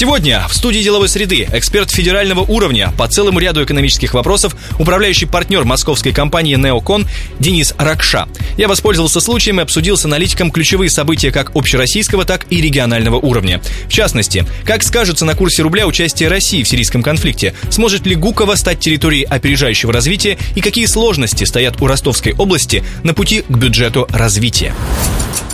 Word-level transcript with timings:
Сегодня 0.00 0.48
в 0.48 0.54
студии 0.54 0.78
деловой 0.78 1.10
среды 1.10 1.46
эксперт 1.52 1.90
федерального 1.90 2.40
уровня 2.40 2.90
по 2.96 3.06
целому 3.06 3.38
ряду 3.38 3.62
экономических 3.62 4.14
вопросов, 4.14 4.56
управляющий 4.78 5.26
партнер 5.26 5.64
московской 5.64 6.14
компании 6.14 6.54
«Неокон» 6.54 7.06
Денис 7.38 7.74
Ракша. 7.76 8.26
Я 8.56 8.68
воспользовался 8.68 9.20
случаем 9.20 9.60
и 9.60 9.62
обсудил 9.62 9.98
с 9.98 10.06
аналитиком 10.06 10.52
ключевые 10.52 10.88
события 10.88 11.30
как 11.30 11.54
общероссийского, 11.54 12.24
так 12.24 12.46
и 12.48 12.62
регионального 12.62 13.16
уровня. 13.16 13.60
В 13.88 13.92
частности, 13.92 14.46
как 14.64 14.84
скажется 14.84 15.26
на 15.26 15.34
курсе 15.34 15.60
рубля 15.60 15.86
участие 15.86 16.30
России 16.30 16.62
в 16.62 16.68
сирийском 16.68 17.02
конфликте, 17.02 17.52
сможет 17.68 18.06
ли 18.06 18.14
Гуково 18.14 18.54
стать 18.54 18.80
территорией 18.80 19.24
опережающего 19.24 19.92
развития 19.92 20.38
и 20.56 20.62
какие 20.62 20.86
сложности 20.86 21.44
стоят 21.44 21.82
у 21.82 21.86
Ростовской 21.86 22.32
области 22.32 22.82
на 23.02 23.12
пути 23.12 23.42
к 23.46 23.50
бюджету 23.50 24.08
развития. 24.10 24.74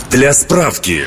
Для 0.09 0.33
справки. 0.33 1.05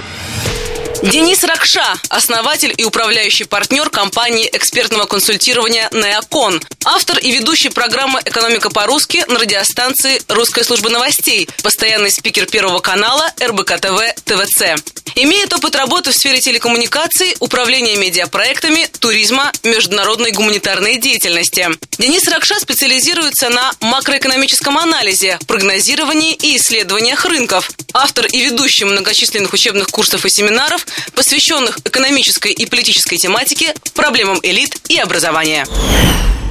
Денис 1.02 1.42
Ракша, 1.44 1.94
основатель 2.10 2.74
и 2.76 2.84
управляющий 2.84 3.44
партнер 3.44 3.88
компании 3.88 4.48
экспертного 4.52 5.06
консультирования 5.06 5.88
«Неокон», 5.92 6.60
автор 6.84 7.18
и 7.18 7.30
ведущий 7.30 7.70
программы 7.70 8.20
«Экономика 8.22 8.68
по-русски» 8.68 9.24
на 9.28 9.38
радиостанции 9.38 10.20
«Русская 10.28 10.62
служба 10.62 10.90
новостей», 10.90 11.48
постоянный 11.62 12.10
спикер 12.10 12.44
Первого 12.44 12.80
канала 12.80 13.32
РБК 13.42 13.80
ТВ 13.80 14.14
ТВЦ. 14.24 14.74
Имеет 15.14 15.52
опыт 15.52 15.74
работы 15.76 16.12
в 16.12 16.14
сфере 16.14 16.40
телекоммуникаций, 16.40 17.36
управления 17.40 17.96
медиапроектами, 17.96 18.86
туризма, 18.98 19.50
международной 19.64 20.32
гуманитарной 20.32 20.98
деятельности. 20.98 21.68
Денис 21.98 22.26
Ракша 22.28 22.58
специализируется 22.60 23.48
на 23.48 23.72
макроэкономическом 23.80 24.78
анализе, 24.78 25.38
прогнозировании 25.46 26.34
и 26.34 26.56
исследованиях 26.56 27.24
рынков. 27.24 27.70
Автор 27.92 28.26
и 28.26 28.40
ведущий 28.40 28.84
многочисленных 28.84 29.52
учебных 29.52 29.88
курсов 29.88 30.24
и 30.24 30.30
семинаров, 30.30 30.86
посвященных 31.14 31.78
экономической 31.84 32.52
и 32.52 32.66
политической 32.66 33.16
тематике, 33.16 33.74
проблемам 33.94 34.38
элит 34.42 34.76
и 34.88 34.98
образования. 34.98 35.66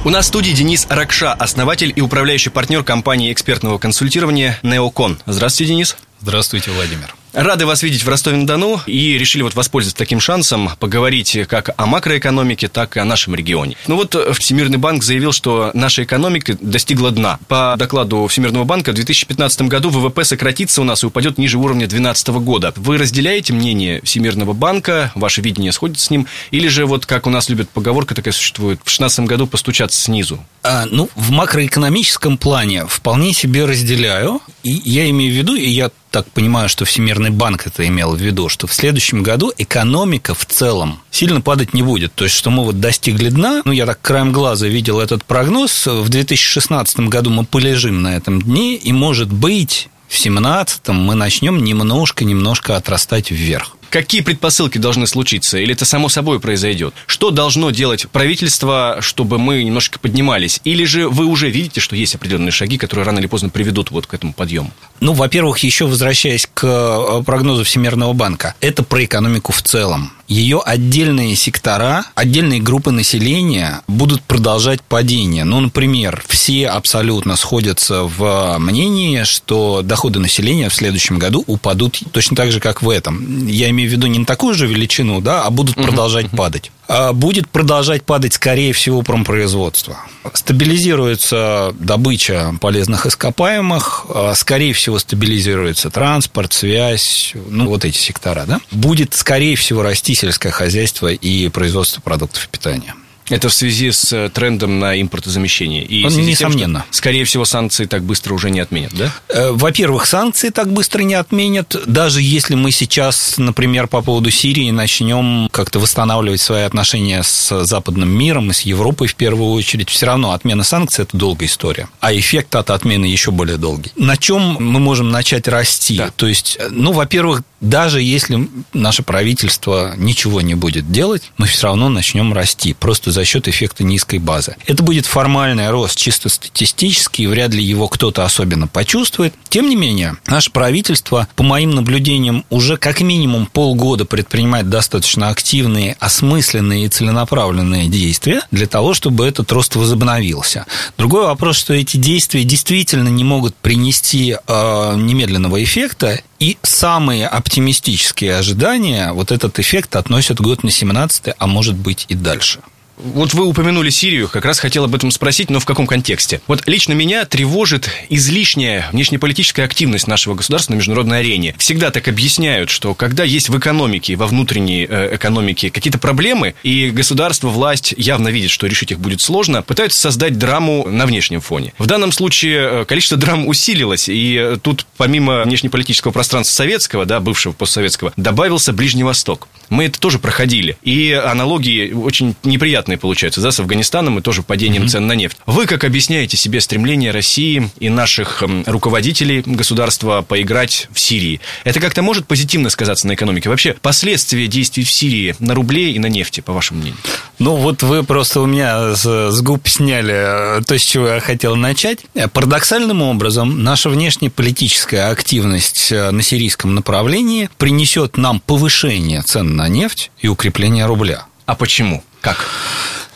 У 0.04 0.08
нас 0.08 0.24
в 0.24 0.28
студии 0.28 0.52
Денис 0.52 0.86
Ракша, 0.88 1.34
основатель 1.34 1.92
и 1.94 2.00
управляющий 2.00 2.48
партнер 2.48 2.82
компании 2.82 3.32
экспертного 3.32 3.78
консультирования 3.78 4.58
«Неокон». 4.62 5.20
Здравствуйте, 5.26 5.72
Денис. 5.72 5.96
Здравствуйте, 6.22 6.70
Владимир. 6.70 7.14
Рады 7.32 7.64
вас 7.64 7.84
видеть 7.84 8.02
в 8.02 8.08
Ростове-на-Дону 8.08 8.80
и 8.86 9.16
решили 9.16 9.42
вот 9.42 9.54
воспользоваться 9.54 9.96
таким 9.96 10.18
шансом 10.18 10.70
поговорить 10.80 11.38
как 11.48 11.70
о 11.76 11.86
макроэкономике, 11.86 12.66
так 12.66 12.96
и 12.96 13.00
о 13.00 13.04
нашем 13.04 13.36
регионе. 13.36 13.76
Ну 13.86 13.94
вот 13.94 14.16
э, 14.16 14.32
Всемирный 14.32 14.78
банк 14.78 15.04
заявил, 15.04 15.30
что 15.30 15.70
наша 15.72 16.02
экономика 16.02 16.56
достигла 16.60 17.12
дна. 17.12 17.38
По 17.46 17.76
докладу 17.78 18.26
Всемирного 18.26 18.64
банка 18.64 18.90
в 18.90 18.94
2015 18.94 19.62
году 19.62 19.90
ВВП 19.90 20.24
сократится 20.24 20.80
у 20.80 20.84
нас 20.84 21.04
и 21.04 21.06
упадет 21.06 21.38
ниже 21.38 21.58
уровня 21.58 21.86
2012 21.86 22.28
года. 22.28 22.72
Вы 22.76 22.98
разделяете 22.98 23.52
мнение 23.52 24.00
Всемирного 24.02 24.52
банка, 24.52 25.12
ваше 25.14 25.40
видение 25.40 25.70
сходит 25.70 26.00
с 26.00 26.10
ним, 26.10 26.26
или 26.50 26.66
же 26.66 26.84
вот 26.84 27.06
как 27.06 27.28
у 27.28 27.30
нас 27.30 27.48
любят 27.48 27.70
поговорка 27.70 28.16
такая 28.16 28.32
существует, 28.34 28.80
в 28.80 28.84
2016 28.84 29.20
году 29.20 29.46
постучаться 29.46 30.00
снизу? 30.00 30.44
А, 30.64 30.86
ну, 30.90 31.08
в 31.14 31.30
макроэкономическом 31.30 32.38
плане 32.38 32.86
вполне 32.86 33.32
себе 33.32 33.66
разделяю. 33.66 34.40
И 34.62 34.72
я 34.84 35.08
имею 35.10 35.32
в 35.32 35.36
виду, 35.36 35.54
и 35.54 35.68
я 35.68 35.90
так 36.10 36.30
понимаю, 36.30 36.68
что 36.68 36.84
Всемирный 36.84 37.30
банк 37.30 37.66
это 37.66 37.86
имел 37.86 38.14
в 38.14 38.20
виду, 38.20 38.48
что 38.48 38.66
в 38.66 38.74
следующем 38.74 39.22
году 39.22 39.52
экономика 39.56 40.34
в 40.34 40.44
целом 40.44 41.00
сильно 41.10 41.40
падать 41.40 41.72
не 41.74 41.82
будет. 41.82 42.14
То 42.14 42.24
есть, 42.24 42.36
что 42.36 42.50
мы 42.50 42.64
вот 42.64 42.80
достигли 42.80 43.28
дна. 43.28 43.62
Ну, 43.64 43.72
я 43.72 43.86
так 43.86 44.00
краем 44.00 44.32
глаза 44.32 44.66
видел 44.66 45.00
этот 45.00 45.24
прогноз. 45.24 45.86
В 45.86 46.08
2016 46.08 47.00
году 47.00 47.30
мы 47.30 47.44
полежим 47.44 48.02
на 48.02 48.16
этом 48.16 48.42
дне, 48.42 48.76
и, 48.76 48.92
может 48.92 49.32
быть, 49.32 49.88
в 50.08 50.14
2017 50.14 50.88
мы 50.88 51.14
начнем 51.14 51.62
немножко-немножко 51.62 52.76
отрастать 52.76 53.30
вверх. 53.30 53.76
Какие 53.90 54.20
предпосылки 54.20 54.78
должны 54.78 55.06
случиться? 55.08 55.58
Или 55.58 55.72
это 55.72 55.84
само 55.84 56.08
собой 56.08 56.38
произойдет? 56.38 56.94
Что 57.06 57.30
должно 57.30 57.70
делать 57.70 58.06
правительство, 58.08 58.98
чтобы 59.00 59.38
мы 59.38 59.64
немножко 59.64 59.98
поднимались? 59.98 60.60
Или 60.62 60.84
же 60.84 61.08
вы 61.08 61.26
уже 61.26 61.50
видите, 61.50 61.80
что 61.80 61.96
есть 61.96 62.14
определенные 62.14 62.52
шаги, 62.52 62.78
которые 62.78 63.04
рано 63.04 63.18
или 63.18 63.26
поздно 63.26 63.48
приведут 63.48 63.90
вот 63.90 64.06
к 64.06 64.14
этому 64.14 64.32
подъему? 64.32 64.70
Ну, 65.00 65.12
во-первых, 65.12 65.58
еще 65.58 65.86
возвращаясь 65.86 66.48
к 66.52 66.64
э, 66.64 67.22
прогнозу 67.24 67.64
Всемирного 67.64 68.12
банка, 68.12 68.54
это 68.60 68.84
про 68.84 69.04
экономику 69.04 69.52
в 69.52 69.62
целом 69.62 70.12
ее 70.30 70.62
отдельные 70.64 71.34
сектора, 71.34 72.04
отдельные 72.14 72.60
группы 72.60 72.92
населения 72.92 73.82
будут 73.88 74.22
продолжать 74.22 74.80
падение. 74.80 75.42
Ну, 75.42 75.58
например, 75.58 76.22
все 76.28 76.68
абсолютно 76.68 77.34
сходятся 77.34 78.04
в 78.04 78.56
мнении, 78.58 79.24
что 79.24 79.82
доходы 79.82 80.20
населения 80.20 80.68
в 80.68 80.74
следующем 80.74 81.18
году 81.18 81.42
упадут 81.48 82.00
точно 82.12 82.36
так 82.36 82.52
же, 82.52 82.60
как 82.60 82.80
в 82.80 82.88
этом. 82.88 83.48
Я 83.48 83.70
имею 83.70 83.79
в 83.88 83.92
виду 83.92 84.06
не 84.06 84.18
на 84.18 84.26
такую 84.26 84.54
же 84.54 84.66
величину, 84.66 85.20
да, 85.20 85.44
а 85.44 85.50
будут 85.50 85.76
продолжать 85.76 86.26
uh-huh. 86.26 86.36
падать. 86.36 86.72
А 86.88 87.12
будет 87.12 87.48
продолжать 87.48 88.02
падать, 88.02 88.34
скорее 88.34 88.72
всего, 88.72 89.02
промпроизводство. 89.02 89.98
Стабилизируется 90.32 91.74
добыча 91.78 92.54
полезных 92.60 93.06
ископаемых, 93.06 94.06
а, 94.08 94.34
скорее 94.34 94.72
всего, 94.72 94.98
стабилизируется 94.98 95.90
транспорт, 95.90 96.52
связь, 96.52 97.32
ну, 97.48 97.68
вот 97.68 97.84
эти 97.84 97.96
сектора, 97.96 98.44
да. 98.46 98.60
Будет, 98.72 99.14
скорее 99.14 99.56
всего, 99.56 99.82
расти 99.82 100.14
сельское 100.14 100.50
хозяйство 100.50 101.08
и 101.08 101.48
производство 101.48 102.00
продуктов 102.00 102.48
питания. 102.48 102.94
Это 103.30 103.48
в 103.48 103.54
связи 103.54 103.92
с 103.92 104.12
э, 104.12 104.28
трендом 104.28 104.78
на 104.78 105.00
импортозамещение. 105.00 105.84
И 105.84 106.04
Он, 106.04 106.12
несомненно. 106.12 106.80
Тем, 106.80 106.94
скорее 106.94 107.24
всего, 107.24 107.44
санкции 107.44 107.86
так 107.86 108.02
быстро 108.02 108.34
уже 108.34 108.50
не 108.50 108.60
отменят, 108.60 108.92
да? 108.94 109.12
Э, 109.28 109.52
во-первых, 109.52 110.06
санкции 110.06 110.50
так 110.50 110.72
быстро 110.72 111.02
не 111.02 111.14
отменят. 111.14 111.76
Даже 111.86 112.20
если 112.20 112.56
мы 112.56 112.72
сейчас, 112.72 113.38
например, 113.38 113.86
по 113.86 114.02
поводу 114.02 114.30
Сирии 114.30 114.70
начнем 114.70 115.48
как-то 115.52 115.78
восстанавливать 115.78 116.40
свои 116.40 116.62
отношения 116.62 117.22
с 117.22 117.64
западным 117.64 118.10
миром 118.10 118.50
и 118.50 118.52
с 118.52 118.62
Европой 118.62 119.08
в 119.08 119.14
первую 119.14 119.52
очередь, 119.52 119.88
все 119.88 120.06
равно 120.06 120.32
отмена 120.32 120.64
санкций– 120.64 121.02
это 121.04 121.16
долгая 121.16 121.48
история. 121.48 121.88
А 122.00 122.12
эффект 122.12 122.54
от 122.56 122.70
отмены 122.70 123.04
еще 123.04 123.30
более 123.30 123.56
долгий. 123.56 123.92
На 123.96 124.16
чем 124.16 124.56
мы 124.58 124.80
можем 124.80 125.10
начать 125.10 125.46
расти? 125.46 125.96
Да. 125.96 126.10
То 126.16 126.26
есть, 126.26 126.56
э, 126.58 126.68
ну, 126.70 126.92
во-первых, 126.92 127.42
даже 127.60 128.00
если 128.00 128.48
наше 128.72 129.02
правительство 129.02 129.94
ничего 129.96 130.40
не 130.40 130.54
будет 130.54 130.90
делать, 130.90 131.30
мы 131.36 131.46
все 131.46 131.68
равно 131.68 131.88
начнем 131.88 132.32
расти. 132.32 132.72
Просто 132.72 133.10
за 133.12 133.19
за 133.20 133.26
счет 133.26 133.48
эффекта 133.48 133.84
низкой 133.84 134.18
базы. 134.18 134.56
Это 134.66 134.82
будет 134.82 135.04
формальный 135.04 135.68
рост, 135.68 135.94
чисто 135.94 136.30
статистический, 136.30 137.26
вряд 137.26 137.52
ли 137.52 137.62
его 137.62 137.86
кто-то 137.86 138.24
особенно 138.24 138.66
почувствует. 138.66 139.34
Тем 139.50 139.68
не 139.68 139.76
менее, 139.76 140.16
наше 140.26 140.50
правительство, 140.50 141.28
по 141.36 141.42
моим 141.42 141.72
наблюдениям, 141.72 142.46
уже 142.48 142.78
как 142.78 143.02
минимум 143.02 143.44
полгода 143.44 144.06
предпринимает 144.06 144.70
достаточно 144.70 145.28
активные, 145.28 145.98
осмысленные 146.00 146.86
и 146.86 146.88
целенаправленные 146.88 147.88
действия 147.88 148.40
для 148.50 148.66
того, 148.66 148.94
чтобы 148.94 149.26
этот 149.26 149.52
рост 149.52 149.76
возобновился. 149.76 150.64
Другой 150.96 151.26
вопрос, 151.26 151.58
что 151.58 151.74
эти 151.74 151.98
действия 151.98 152.44
действительно 152.44 153.08
не 153.08 153.24
могут 153.24 153.54
принести 153.54 154.34
э, 154.34 154.94
немедленного 154.96 155.62
эффекта, 155.62 156.22
и 156.38 156.56
самые 156.62 157.26
оптимистические 157.26 158.36
ожидания 158.36 159.12
вот 159.12 159.30
этот 159.30 159.58
эффект 159.58 159.94
относят 159.94 160.40
год 160.40 160.64
на 160.64 160.70
17 160.70 161.34
а 161.36 161.46
может 161.46 161.76
быть 161.76 162.06
и 162.08 162.14
дальше. 162.14 162.60
Вот 163.02 163.34
вы 163.34 163.46
упомянули 163.46 163.90
Сирию, 163.90 164.28
как 164.28 164.44
раз 164.44 164.58
хотел 164.58 164.84
об 164.84 164.94
этом 164.94 165.10
спросить, 165.10 165.50
но 165.50 165.58
в 165.58 165.64
каком 165.64 165.86
контексте? 165.86 166.40
Вот 166.46 166.62
лично 166.66 166.92
меня 166.92 167.24
тревожит 167.24 167.90
излишняя 168.08 168.88
внешнеполитическая 168.92 169.64
активность 169.64 170.06
нашего 170.06 170.34
государства 170.34 170.72
на 170.72 170.76
международной 170.76 171.20
арене. 171.20 171.54
Всегда 171.58 171.90
так 171.90 172.08
объясняют, 172.08 172.70
что 172.70 172.94
когда 172.94 173.24
есть 173.24 173.48
в 173.48 173.58
экономике, 173.58 174.16
во 174.16 174.26
внутренней 174.26 174.86
э, 174.88 175.16
экономике 175.16 175.70
какие-то 175.70 175.98
проблемы, 175.98 176.54
и 176.62 176.90
государство, 176.90 177.48
власть 177.48 177.94
явно 177.96 178.28
видит, 178.28 178.50
что 178.50 178.66
решить 178.66 178.92
их 178.92 179.00
будет 179.00 179.20
сложно, 179.20 179.62
пытаются 179.62 180.00
создать 180.00 180.38
драму 180.38 180.86
на 180.88 181.06
внешнем 181.06 181.40
фоне. 181.40 181.72
В 181.78 181.86
данном 181.86 182.12
случае 182.12 182.82
э, 182.82 182.84
количество 182.84 183.16
драм 183.16 183.46
усилилось, 183.48 184.08
и 184.08 184.36
э, 184.36 184.58
тут 184.60 184.86
помимо 184.96 185.44
внешнеполитического 185.44 186.12
пространства 186.12 186.54
советского, 186.54 187.06
да, 187.06 187.20
бывшего 187.20 187.52
постсоветского, 187.52 188.12
добавился 188.16 188.72
Ближний 188.72 189.04
Восток. 189.04 189.48
Мы 189.68 189.84
это 189.84 189.98
тоже 190.00 190.18
проходили, 190.18 190.76
и 190.82 191.12
аналогии 191.12 191.92
очень 191.92 192.34
неприятные 192.42 192.89
обратные 192.90 192.98
получаются, 192.98 193.40
да, 193.40 193.50
с 193.50 193.60
Афганистаном 193.60 194.18
и 194.18 194.22
тоже 194.22 194.42
падением 194.42 194.84
mm-hmm. 194.84 194.88
цен 194.88 195.06
на 195.06 195.12
нефть. 195.12 195.36
Вы 195.46 195.66
как 195.66 195.84
объясняете 195.84 196.36
себе 196.36 196.60
стремление 196.60 197.10
России 197.12 197.70
и 197.78 197.88
наших 197.88 198.42
эм, 198.42 198.64
руководителей 198.66 199.42
государства 199.46 200.22
поиграть 200.22 200.88
в 200.92 200.98
Сирии? 200.98 201.40
Это 201.64 201.80
как-то 201.80 202.02
может 202.02 202.26
позитивно 202.26 202.70
сказаться 202.70 203.06
на 203.06 203.14
экономике? 203.14 203.48
Вообще, 203.48 203.74
последствия 203.80 204.46
действий 204.46 204.84
в 204.84 204.90
Сирии 204.90 205.34
на 205.38 205.54
рубле 205.54 205.92
и 205.92 205.98
на 205.98 206.06
нефти, 206.06 206.40
по 206.40 206.52
вашему 206.52 206.80
мнению? 206.80 207.00
Ну, 207.38 207.56
вот 207.56 207.82
вы 207.82 208.02
просто 208.02 208.40
у 208.40 208.46
меня 208.46 208.94
с, 208.94 209.30
с 209.30 209.40
губ 209.42 209.68
сняли 209.68 210.58
э, 210.58 210.62
то, 210.66 210.78
с 210.78 210.82
чего 210.82 211.08
я 211.08 211.20
хотел 211.20 211.56
начать. 211.56 212.00
Парадоксальным 212.32 213.02
образом, 213.02 213.62
наша 213.62 213.88
внешнеполитическая 213.88 215.10
активность 215.10 215.92
э, 215.92 216.10
на 216.10 216.22
сирийском 216.22 216.74
направлении 216.74 217.48
принесет 217.56 218.16
нам 218.16 218.40
повышение 218.40 219.22
цен 219.22 219.56
на 219.56 219.68
нефть 219.68 220.10
и 220.20 220.28
укрепление 220.28 220.86
рубля. 220.86 221.26
А 221.46 221.54
почему? 221.54 222.02
Как? 222.20 222.46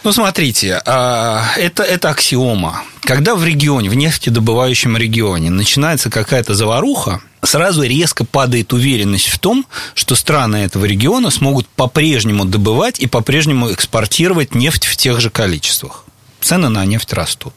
Ну, 0.04 0.12
смотрите, 0.12 0.82
а, 0.84 1.46
это, 1.56 1.82
это 1.82 2.10
аксиома. 2.10 2.82
Когда 3.00 3.34
в 3.34 3.44
регионе, 3.44 3.88
в 3.88 3.94
нефтедобывающем 3.94 4.96
регионе 4.98 5.48
начинается 5.48 6.10
какая-то 6.10 6.54
заваруха, 6.54 7.22
сразу 7.42 7.82
резко 7.82 8.24
падает 8.24 8.74
уверенность 8.74 9.28
в 9.28 9.38
том, 9.38 9.66
что 9.94 10.14
страны 10.14 10.56
этого 10.56 10.84
региона 10.84 11.30
смогут 11.30 11.66
по-прежнему 11.68 12.44
добывать 12.44 13.00
и 13.00 13.06
по-прежнему 13.06 13.72
экспортировать 13.72 14.54
нефть 14.54 14.84
в 14.84 14.96
тех 14.96 15.20
же 15.20 15.30
количествах. 15.30 16.04
Цены 16.40 16.68
на 16.68 16.84
нефть 16.84 17.14
растут. 17.14 17.54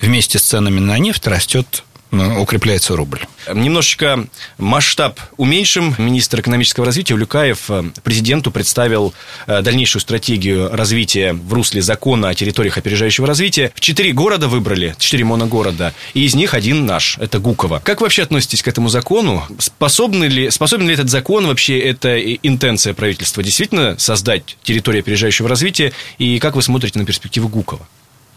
Вместе 0.00 0.38
с 0.38 0.42
ценами 0.42 0.80
на 0.80 0.98
нефть 0.98 1.26
растет 1.26 1.84
укрепляется 2.12 2.96
рубль. 2.96 3.20
Немножечко 3.52 4.26
масштаб 4.58 5.20
уменьшим. 5.36 5.94
Министр 5.98 6.40
экономического 6.40 6.86
развития 6.86 7.14
Улюкаев 7.14 7.70
э, 7.70 7.84
президенту 8.02 8.50
представил 8.50 9.12
э, 9.46 9.62
дальнейшую 9.62 10.00
стратегию 10.00 10.70
развития 10.74 11.32
в 11.32 11.52
русле 11.52 11.82
закона 11.82 12.30
о 12.30 12.34
территориях 12.34 12.78
опережающего 12.78 13.26
развития. 13.26 13.72
Четыре 13.78 14.12
города 14.12 14.48
выбрали, 14.48 14.94
четыре 14.98 15.24
моногорода, 15.24 15.92
и 16.14 16.24
из 16.24 16.34
них 16.34 16.54
один 16.54 16.86
наш, 16.86 17.18
это 17.18 17.38
Гуково. 17.38 17.80
Как 17.84 18.00
вы 18.00 18.06
вообще 18.06 18.22
относитесь 18.22 18.62
к 18.62 18.68
этому 18.68 18.88
закону? 18.88 19.44
Способны 19.58 20.24
ли, 20.24 20.50
способен 20.50 20.88
ли 20.88 20.94
этот 20.94 21.10
закон, 21.10 21.46
вообще 21.46 21.78
это 21.78 22.18
интенция 22.20 22.94
правительства, 22.94 23.42
действительно 23.42 23.98
создать 23.98 24.56
территорию 24.62 25.00
опережающего 25.00 25.48
развития? 25.48 25.92
И 26.18 26.38
как 26.38 26.56
вы 26.56 26.62
смотрите 26.62 26.98
на 26.98 27.04
перспективы 27.04 27.48
Гукова? 27.48 27.86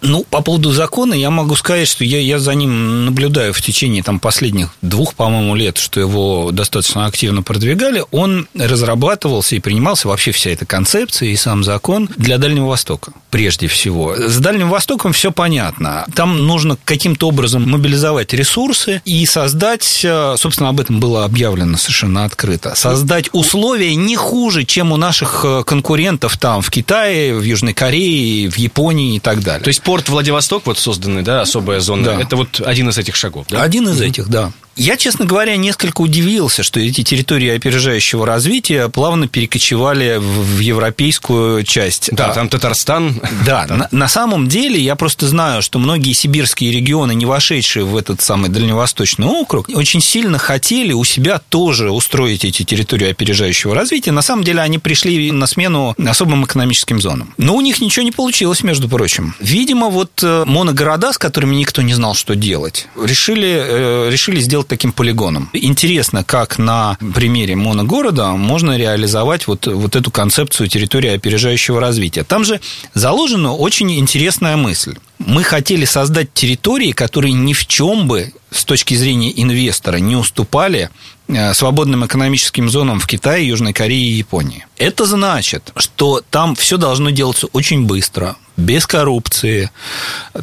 Ну, 0.02 0.26
по 0.30 0.42
поводу 0.42 0.72
закона 0.72 1.14
я 1.14 1.30
могу 1.30 1.56
сказать, 1.56 1.88
что 1.88 2.04
я, 2.04 2.20
я 2.20 2.40
за 2.40 2.54
ним 2.54 3.06
наблюдаю 3.06 3.54
в 3.54 3.62
течение 3.62 4.04
там, 4.04 4.20
последних 4.20 4.70
двух, 4.82 5.16
по-моему, 5.16 5.56
лет, 5.56 5.78
что 5.78 6.00
его 6.00 6.52
достаточно 6.52 7.06
активно 7.06 7.42
продвигали. 7.42 8.04
Он 8.12 8.48
разрабатывался 8.54 9.56
и 9.56 9.60
принимался 9.60 10.08
вообще 10.08 10.32
вся 10.32 10.52
эта 10.52 10.66
концепция 10.66 11.30
и 11.30 11.36
сам 11.36 11.64
закон 11.64 12.10
для 12.18 12.38
Дальнего 12.38 12.68
Востока, 12.68 13.12
прежде 13.32 13.68
всего. 13.68 14.16
С 14.16 14.38
Дальним 14.38 14.70
Востоком 14.70 15.14
все 15.14 15.32
понятно. 15.32 16.06
Там 16.14 16.46
нужно 16.46 16.78
каким-то 16.86 17.30
образом 17.30 17.70
мобилизовать 17.70 18.34
ресурсы 18.34 19.02
и 19.06 19.26
создать, 19.26 20.02
э, 20.04 20.36
собственно, 20.38 20.70
об 20.70 20.80
этом 20.80 21.00
было 21.00 21.26
объявлено 21.26 21.78
совершенно 21.78 22.26
открыто, 22.26 22.76
создать 22.76 23.30
условия 23.34 23.96
не 23.96 24.16
хуже, 24.16 24.64
чем 24.64 24.92
у 24.92 24.98
наших 24.98 25.42
э, 25.44 25.64
конкурентов 25.66 26.38
там 26.38 26.62
в 26.62 26.70
Китае, 26.70 27.34
в 27.36 27.42
Южной 27.42 27.74
Корее, 27.74 28.50
в 28.50 28.58
Японии 28.58 29.16
и 29.16 29.20
так 29.20 29.42
далее. 29.42 29.64
То 29.64 29.70
есть 29.70 29.82
порт 29.88 30.10
Владивосток, 30.10 30.66
вот 30.66 30.78
созданный, 30.78 31.22
да, 31.22 31.40
особая 31.40 31.80
зона, 31.80 32.04
да. 32.04 32.22
это 32.22 32.36
вот 32.36 32.60
один 32.60 32.90
из 32.90 32.98
этих 32.98 33.16
шагов, 33.16 33.48
да? 33.50 33.62
Один 33.62 33.88
из 33.88 34.02
этих, 34.02 34.28
да. 34.28 34.52
Я, 34.78 34.96
честно 34.96 35.26
говоря, 35.26 35.58
несколько 35.58 36.02
удивился, 36.02 36.62
что 36.62 36.80
эти 36.80 37.04
территории 37.04 37.50
опережающего 37.50 38.28
развития 38.28 38.90
плавно 38.90 39.28
перекочевали 39.28 40.18
в 40.20 40.60
европейскую 40.60 41.64
часть. 41.64 42.10
Да, 42.12 42.28
а, 42.28 42.34
там 42.34 42.48
Татарстан. 42.48 43.20
Да, 43.44 43.66
на, 43.70 43.88
на 43.90 44.08
самом 44.08 44.48
деле 44.48 44.80
я 44.80 44.96
просто 44.96 45.28
знаю, 45.28 45.64
что 45.64 45.80
многие 45.80 46.14
сибирские 46.14 46.72
регионы, 46.72 47.16
не 47.16 47.26
вошедшие 47.26 47.86
в 47.86 47.98
этот 47.98 48.22
самый 48.22 48.50
дальневосточный 48.50 49.26
округ, 49.26 49.68
очень 49.70 50.00
сильно 50.00 50.38
хотели 50.38 50.94
у 50.94 51.04
себя 51.04 51.42
тоже 51.50 51.90
устроить 51.90 52.46
эти 52.46 52.62
территории 52.62 53.10
опережающего 53.10 53.74
развития. 53.74 54.12
На 54.12 54.22
самом 54.22 54.44
деле 54.44 54.62
они 54.62 54.78
пришли 54.78 55.32
на 55.32 55.48
смену 55.48 55.96
особым 56.06 56.46
экономическим 56.46 57.02
зонам. 57.02 57.34
Но 57.38 57.56
у 57.56 57.62
них 57.62 57.82
ничего 57.82 58.04
не 58.04 58.12
получилось, 58.12 58.62
между 58.62 58.88
прочим. 58.88 59.34
Видимо, 59.40 59.90
вот 59.90 60.12
э, 60.22 60.44
моногорода, 60.46 61.14
с 61.14 61.18
которыми 61.18 61.56
никто 61.56 61.82
не 61.82 61.94
знал, 61.94 62.14
что 62.14 62.36
делать, 62.36 62.88
решили, 62.96 63.48
э, 63.48 64.10
решили 64.12 64.40
сделать 64.40 64.67
таким 64.68 64.92
полигоном. 64.92 65.50
Интересно, 65.54 66.24
как 66.24 66.58
на 66.58 66.98
примере 67.14 67.56
моногорода 67.56 68.32
можно 68.32 68.78
реализовать 68.78 69.48
вот, 69.48 69.68
вот 69.68 69.96
эту 69.96 70.12
концепцию 70.12 70.68
территории 70.68 71.10
опережающего 71.10 71.80
развития. 71.80 72.24
Там 72.24 72.44
же 72.44 72.60
заложена 72.94 73.54
очень 73.54 73.98
интересная 73.98 74.58
мысль. 74.58 74.96
Мы 75.20 75.44
хотели 75.44 75.86
создать 75.86 76.34
территории, 76.34 76.92
которые 76.92 77.34
ни 77.34 77.54
в 77.54 77.66
чем 77.66 78.08
бы 78.08 78.34
с 78.52 78.66
точки 78.66 78.94
зрения 78.94 79.32
инвестора 79.42 79.98
не 79.98 80.16
уступали 80.16 80.90
э, 81.28 81.54
свободным 81.54 82.06
экономическим 82.06 82.70
зонам 82.70 83.00
в 83.00 83.08
Китае, 83.08 83.48
Южной 83.48 83.74
Корее 83.74 84.10
и 84.10 84.14
Японии. 84.14 84.66
Это 84.78 85.06
значит, 85.06 85.72
что 85.76 86.22
там 86.30 86.56
все 86.56 86.78
должно 86.78 87.10
делаться 87.10 87.48
очень 87.48 87.86
быстро, 87.86 88.38
без 88.58 88.88
коррупции, 88.88 89.70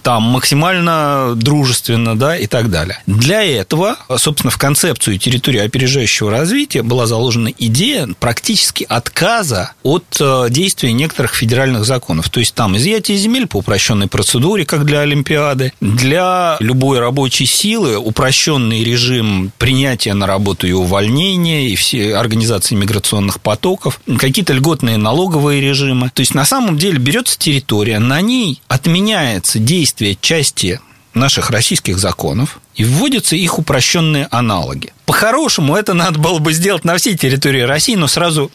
там 0.03 0.23
максимально 0.23 1.35
дружественно, 1.35 2.17
да, 2.17 2.37
и 2.37 2.47
так 2.47 2.71
далее. 2.71 2.99
Для 3.06 3.43
этого, 3.43 3.97
собственно, 4.17 4.53
в 4.53 4.56
концепцию 4.56 5.19
территории 5.19 5.61
опережающего 5.61 6.31
развития 6.31 6.82
была 6.82 7.06
заложена 7.06 7.53
идея 7.59 8.09
практически 8.21 8.87
отказа 8.88 9.73
от 9.82 10.05
э, 10.21 10.47
действия 10.50 10.93
некоторых 10.93 11.35
федеральных 11.35 11.85
законов. 11.85 12.29
То 12.31 12.38
есть 12.38 12.55
там 12.55 12.76
изъятие 12.76 13.19
земель 13.19 13.49
по 13.49 13.59
упрощенной 13.59 14.06
процедуре, 14.06 14.63
как 14.64 14.84
для 14.84 15.00
Олимпиады, 15.00 15.72
для 15.81 16.56
любой 16.61 16.99
рабочей 16.99 17.46
силы 17.46 17.96
упрощенный 17.99 18.84
режим 18.84 19.52
принятия 19.58 20.14
на 20.14 20.26
работу 20.26 20.66
и 20.66 20.72
увольнения, 20.72 21.69
и 21.69 21.76
все 21.76 22.16
организации 22.16 22.75
миграционных 22.75 23.40
потоков, 23.40 24.00
какие-то 24.19 24.52
льготные 24.52 24.96
налоговые 24.96 25.61
режимы. 25.61 26.11
То 26.12 26.20
есть 26.20 26.34
на 26.34 26.44
самом 26.44 26.78
деле 26.78 26.99
берется 26.99 27.38
территория, 27.38 27.99
на 27.99 28.20
ней 28.20 28.61
отменяется 28.69 29.58
действие 29.58 30.16
части 30.20 30.81
наших 31.14 31.50
российских 31.50 31.99
законов 31.99 32.61
и 32.76 32.85
вводятся 32.85 33.37
их 33.37 33.59
упрощенные 33.59 34.29
аналоги. 34.31 34.93
По-хорошему, 35.06 35.76
это 35.76 35.93
надо 35.93 36.19
было 36.19 36.38
бы 36.38 36.53
сделать 36.55 36.85
на 36.85 36.97
всей 36.97 37.15
территории 37.15 37.61
России, 37.61 37.94
но 37.94 38.06
сразу 38.06 38.50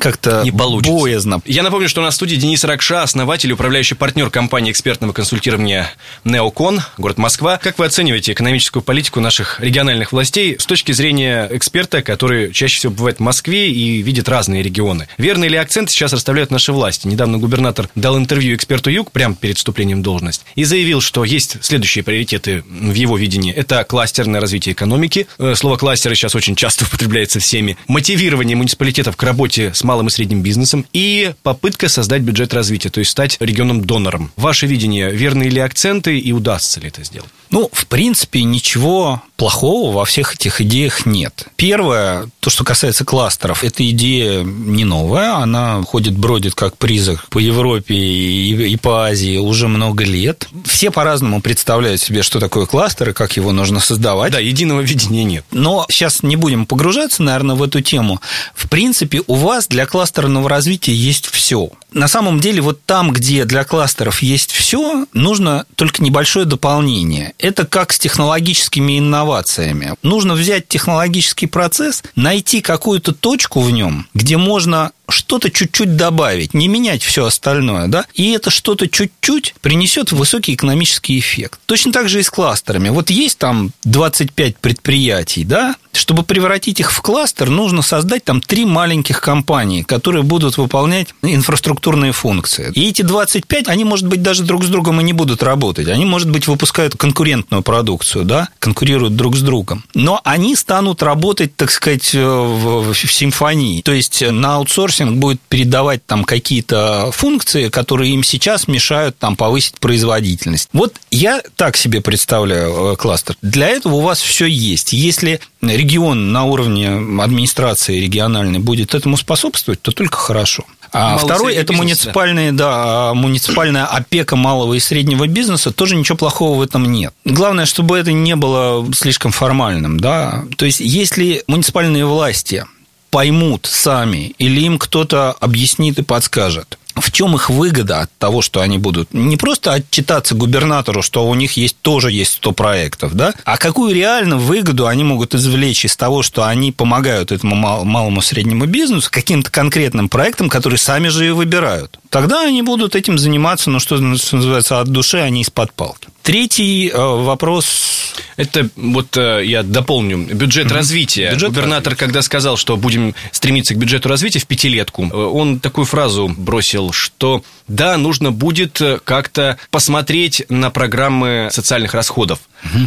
как-то 0.00 0.42
не 0.44 0.52
получится. 0.52 0.92
боязно. 0.92 1.42
Я 1.44 1.64
напомню, 1.64 1.88
что 1.88 2.00
у 2.00 2.04
нас 2.04 2.14
в 2.14 2.16
студии 2.16 2.36
Денис 2.36 2.62
Ракша, 2.62 3.02
основатель 3.02 3.50
и 3.50 3.52
управляющий 3.52 3.96
партнер 3.96 4.30
компании 4.30 4.70
экспертного 4.70 5.12
консультирования 5.12 5.90
«Неокон», 6.22 6.82
город 6.98 7.18
Москва. 7.18 7.58
Как 7.58 7.80
вы 7.80 7.86
оцениваете 7.86 8.32
экономическую 8.32 8.82
политику 8.82 9.18
наших 9.18 9.58
региональных 9.58 10.12
властей 10.12 10.56
с 10.58 10.66
точки 10.66 10.92
зрения 10.92 11.48
эксперта, 11.50 12.02
который 12.02 12.52
чаще 12.52 12.78
всего 12.78 12.92
бывает 12.92 13.16
в 13.16 13.22
Москве 13.22 13.68
и 13.70 14.00
видит 14.00 14.28
разные 14.28 14.62
регионы? 14.62 15.08
Верный 15.18 15.48
ли 15.48 15.56
акцент 15.56 15.90
сейчас 15.90 16.12
расставляют 16.12 16.52
наши 16.52 16.72
власти? 16.72 17.08
Недавно 17.08 17.38
губернатор 17.38 17.88
дал 17.96 18.16
интервью 18.16 18.54
эксперту 18.54 18.88
Юг 18.88 19.10
прямо 19.10 19.34
перед 19.34 19.58
вступлением 19.58 20.00
в 20.00 20.02
должность 20.02 20.42
и 20.54 20.62
заявил, 20.62 21.00
что 21.00 21.24
есть 21.24 21.56
следующие 21.60 22.04
приоритеты 22.04 22.62
в 22.68 22.94
его 22.94 23.16
видении. 23.16 23.52
Это 23.58 23.82
кластерное 23.82 24.40
развитие 24.40 24.72
экономики. 24.72 25.26
Э, 25.40 25.56
слово 25.56 25.76
кластеры 25.76 26.14
сейчас 26.14 26.36
очень 26.36 26.54
часто 26.54 26.84
употребляется 26.88 27.40
всеми, 27.40 27.76
мотивирование 27.88 28.56
муниципалитетов 28.56 29.16
к 29.16 29.22
работе 29.24 29.74
с 29.74 29.82
малым 29.82 30.06
и 30.06 30.10
средним 30.10 30.42
бизнесом 30.42 30.86
и 30.92 31.32
попытка 31.42 31.88
создать 31.88 32.22
бюджет 32.22 32.54
развития, 32.54 32.90
то 32.90 33.00
есть 33.00 33.10
стать 33.10 33.36
регионом-донором. 33.40 34.30
Ваше 34.36 34.68
видение, 34.68 35.10
верные 35.10 35.50
ли 35.50 35.58
акценты 35.58 36.20
и 36.20 36.30
удастся 36.30 36.78
ли 36.78 36.86
это 36.86 37.02
сделать? 37.02 37.30
Ну, 37.50 37.68
в 37.72 37.86
принципе, 37.86 38.42
ничего 38.42 39.22
плохого 39.36 39.92
во 39.92 40.04
всех 40.04 40.34
этих 40.34 40.60
идеях 40.60 41.06
нет. 41.06 41.46
Первое, 41.56 42.28
то, 42.40 42.50
что 42.50 42.64
касается 42.64 43.04
кластеров, 43.04 43.62
эта 43.62 43.88
идея 43.90 44.42
не 44.42 44.84
новая, 44.84 45.36
она 45.36 45.80
ходит, 45.82 46.16
бродит 46.18 46.54
как 46.54 46.76
призрак 46.76 47.28
по 47.28 47.38
Европе 47.38 47.94
и 47.94 48.76
по 48.76 49.06
Азии 49.06 49.38
уже 49.38 49.68
много 49.68 50.04
лет. 50.04 50.48
Все 50.64 50.90
по-разному 50.90 51.40
представляют 51.40 52.00
себе, 52.00 52.22
что 52.22 52.40
такое 52.40 52.66
кластер 52.66 53.10
и 53.10 53.12
как 53.12 53.36
его 53.36 53.52
нужно 53.52 53.78
создавать. 53.78 54.32
Да, 54.32 54.40
единого 54.40 54.80
видения 54.80 55.24
нет. 55.24 55.44
Но 55.52 55.86
сейчас 55.88 56.24
не 56.24 56.34
будем 56.34 56.66
погружаться, 56.66 57.22
наверное, 57.22 57.54
в 57.54 57.62
эту 57.62 57.80
тему. 57.80 58.20
В 58.54 58.68
принципе, 58.68 59.22
у 59.28 59.36
вас 59.36 59.68
для 59.68 59.86
кластерного 59.86 60.48
развития 60.48 60.94
есть 60.94 61.26
все. 61.26 61.70
На 61.92 62.08
самом 62.08 62.40
деле, 62.40 62.60
вот 62.60 62.82
там, 62.84 63.12
где 63.12 63.44
для 63.44 63.64
кластеров 63.64 64.20
есть 64.20 64.52
все, 64.52 65.06
нужно 65.12 65.64
только 65.76 66.02
небольшое 66.02 66.44
дополнение. 66.44 67.32
Это 67.38 67.64
как 67.64 67.92
с 67.92 67.98
технологическими 67.98 68.98
инновациями. 68.98 69.94
Нужно 70.02 70.34
взять 70.34 70.68
технологический 70.68 71.46
процесс, 71.46 72.02
найти 72.16 72.60
какую-то 72.60 73.12
точку 73.12 73.60
в 73.60 73.70
нем, 73.70 74.08
где 74.14 74.36
можно 74.36 74.92
что-то 75.08 75.50
чуть-чуть 75.50 75.96
добавить, 75.96 76.52
не 76.52 76.68
менять 76.68 77.02
все 77.02 77.24
остальное, 77.24 77.88
да, 77.88 78.04
и 78.14 78.32
это 78.32 78.50
что-то 78.50 78.88
чуть-чуть 78.88 79.54
принесет 79.60 80.12
высокий 80.12 80.54
экономический 80.54 81.18
эффект. 81.18 81.60
Точно 81.66 81.92
так 81.92 82.08
же 82.08 82.20
и 82.20 82.22
с 82.22 82.30
кластерами. 82.30 82.90
Вот 82.90 83.08
есть 83.08 83.38
там 83.38 83.70
25 83.84 84.58
предприятий, 84.58 85.44
да, 85.44 85.76
Чтобы 85.98 86.22
превратить 86.22 86.78
их 86.78 86.92
в 86.92 87.02
кластер, 87.02 87.50
нужно 87.50 87.82
создать 87.82 88.22
там 88.22 88.40
три 88.40 88.64
маленьких 88.64 89.20
компании, 89.20 89.82
которые 89.82 90.22
будут 90.22 90.56
выполнять 90.56 91.08
инфраструктурные 91.22 92.12
функции. 92.12 92.70
И 92.74 92.88
эти 92.88 93.02
25, 93.02 93.66
они, 93.66 93.82
может 93.82 94.06
быть, 94.06 94.22
даже 94.22 94.44
друг 94.44 94.64
с 94.64 94.68
другом 94.68 95.00
и 95.00 95.04
не 95.04 95.12
будут 95.12 95.42
работать. 95.42 95.88
Они, 95.88 96.04
может 96.04 96.30
быть, 96.30 96.46
выпускают 96.46 96.96
конкурентную 96.96 97.64
продукцию, 97.64 98.24
да, 98.24 98.48
конкурируют 98.60 99.16
друг 99.16 99.34
с 99.36 99.40
другом. 99.40 99.84
Но 99.92 100.20
они 100.22 100.54
станут 100.54 101.02
работать, 101.02 101.56
так 101.56 101.72
сказать, 101.72 102.14
в, 102.14 102.92
в 102.92 102.94
симфонии. 102.94 103.82
То 103.82 103.92
есть 103.92 104.22
на 104.22 104.54
аутсорсинг 104.54 105.18
будет 105.18 105.40
передавать 105.48 106.06
там 106.06 106.22
какие-то 106.22 107.10
функции, 107.12 107.70
которые 107.70 108.14
им 108.14 108.22
сейчас 108.22 108.68
мешают 108.68 109.18
там 109.18 109.34
повысить 109.34 109.80
производительность. 109.80 110.68
Вот 110.72 110.94
я 111.10 111.42
так 111.56 111.76
себе 111.76 112.00
представляю 112.00 112.92
э, 112.92 112.96
кластер. 112.96 113.34
Для 113.42 113.66
этого 113.66 113.96
у 113.96 114.00
вас 114.00 114.20
все 114.20 114.46
есть. 114.46 114.92
Если 114.92 115.40
регион 115.88 116.32
на 116.32 116.44
уровне 116.44 116.88
администрации 117.22 117.98
региональной 118.00 118.58
будет 118.58 118.94
этому 118.94 119.16
способствовать, 119.16 119.80
то 119.80 119.90
только 119.90 120.18
хорошо. 120.18 120.64
А 120.92 121.12
Малый 121.12 121.24
второй 121.24 121.54
это 121.54 121.72
муниципальные, 121.72 122.52
да. 122.52 123.08
да, 123.08 123.14
муниципальная 123.14 123.86
опека 123.86 124.36
малого 124.36 124.74
и 124.74 124.80
среднего 124.80 125.26
бизнеса, 125.26 125.70
тоже 125.70 125.96
ничего 125.96 126.16
плохого 126.16 126.58
в 126.58 126.62
этом 126.62 126.90
нет. 126.90 127.14
Главное, 127.24 127.66
чтобы 127.66 127.98
это 127.98 128.12
не 128.12 128.36
было 128.36 128.86
слишком 128.94 129.32
формальным, 129.32 129.98
да. 130.00 130.44
То 130.56 130.66
есть, 130.66 130.80
если 130.80 131.42
муниципальные 131.46 132.06
власти 132.06 132.64
поймут 133.10 133.66
сами, 133.66 134.34
или 134.38 134.60
им 134.60 134.78
кто-то 134.78 135.32
объяснит 135.32 135.98
и 135.98 136.02
подскажет, 136.02 136.77
в 137.00 137.10
чем 137.12 137.34
их 137.34 137.50
выгода 137.50 138.00
от 138.00 138.10
того, 138.18 138.42
что 138.42 138.60
они 138.60 138.78
будут 138.78 139.12
не 139.14 139.36
просто 139.36 139.72
отчитаться 139.72 140.34
губернатору, 140.34 141.02
что 141.02 141.26
у 141.26 141.34
них 141.34 141.56
есть 141.56 141.76
тоже 141.80 142.10
есть 142.10 142.32
100 142.34 142.52
проектов, 142.52 143.14
да, 143.14 143.34
а 143.44 143.56
какую 143.56 143.94
реально 143.94 144.36
выгоду 144.36 144.86
они 144.86 145.04
могут 145.04 145.34
извлечь 145.34 145.84
из 145.84 145.96
того, 145.96 146.22
что 146.22 146.44
они 146.44 146.72
помогают 146.72 147.32
этому 147.32 147.54
малому 147.54 148.20
среднему 148.22 148.66
бизнесу 148.66 149.08
каким-то 149.10 149.50
конкретным 149.50 150.08
проектам, 150.08 150.48
которые 150.48 150.78
сами 150.78 151.08
же 151.08 151.26
и 151.26 151.30
выбирают. 151.30 151.98
Тогда 152.10 152.42
они 152.42 152.62
будут 152.62 152.96
этим 152.96 153.18
заниматься, 153.18 153.70
ну, 153.70 153.80
что 153.80 153.98
называется, 153.98 154.80
от 154.80 154.88
души, 154.88 155.18
а 155.18 155.28
не 155.28 155.42
из-под 155.42 155.72
палки. 155.72 156.08
Третий 156.28 156.90
э, 156.90 156.94
вопрос. 156.94 158.12
Это 158.36 158.68
вот 158.76 159.16
э, 159.16 159.40
я 159.46 159.62
дополню. 159.62 160.18
Бюджет 160.18 160.66
mm-hmm. 160.66 160.74
развития. 160.74 161.30
Бюджет 161.30 161.48
Губернатор, 161.48 161.92
развития. 161.92 162.04
когда 162.04 162.20
сказал, 162.20 162.58
что 162.58 162.76
будем 162.76 163.14
стремиться 163.32 163.72
к 163.72 163.78
бюджету 163.78 164.10
развития 164.10 164.38
в 164.38 164.46
пятилетку, 164.46 165.04
э, 165.04 165.16
он 165.16 165.58
такую 165.58 165.86
фразу 165.86 166.28
бросил, 166.28 166.92
что 166.92 167.42
да, 167.66 167.96
нужно 167.96 168.30
будет 168.30 168.78
как-то 169.04 169.56
посмотреть 169.70 170.44
на 170.50 170.68
программы 170.68 171.48
социальных 171.50 171.94
расходов. 171.94 172.40